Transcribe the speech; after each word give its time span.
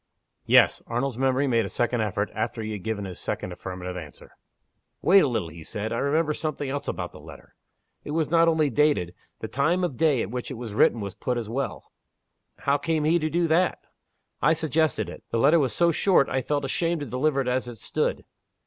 "Yes." 0.47 0.81
Arnold's 0.87 1.19
memory 1.19 1.45
made 1.45 1.63
a 1.63 1.69
second 1.69 2.01
effort, 2.01 2.31
after 2.33 2.63
he 2.63 2.71
had 2.71 2.81
given 2.83 3.05
his 3.05 3.19
second 3.19 3.51
affirmative 3.51 3.95
answer. 3.95 4.31
"Wait 5.03 5.19
a 5.19 5.27
little," 5.27 5.49
he 5.49 5.63
said. 5.63 5.93
"I 5.93 5.99
remember 5.99 6.33
something 6.33 6.67
else 6.67 6.87
about 6.87 7.11
the 7.11 7.19
letter. 7.19 7.53
It 8.03 8.09
was 8.09 8.27
not 8.27 8.47
only 8.47 8.71
dated. 8.71 9.13
The 9.41 9.47
time 9.47 9.83
of 9.83 9.97
day 9.97 10.23
at 10.23 10.31
which 10.31 10.49
it 10.49 10.55
was 10.55 10.73
written 10.73 11.01
was 11.01 11.13
put 11.13 11.37
as 11.37 11.49
well." 11.49 11.91
"How 12.61 12.79
came 12.79 13.03
he 13.03 13.19
to 13.19 13.29
do 13.29 13.47
that?" 13.49 13.77
"I 14.41 14.53
suggested 14.53 15.07
it. 15.07 15.23
The 15.29 15.37
letter 15.37 15.59
was 15.59 15.71
so 15.71 15.91
short 15.91 16.27
I 16.29 16.41
felt 16.41 16.65
ashamed 16.65 17.01
to 17.01 17.05
deliver 17.05 17.39
it 17.39 17.47
as 17.47 17.67
it 17.67 17.77
stood. 17.77 18.23